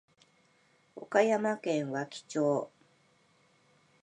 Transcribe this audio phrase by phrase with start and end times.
[0.95, 2.71] 岡山県和気町